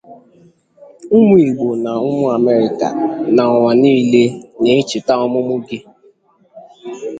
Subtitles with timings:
[1.15, 2.87] Ụmụ Igbo na ụmụ Amerịka
[3.35, 4.23] na ụwa nile
[4.61, 5.77] na-echeta ọmụmụ gị.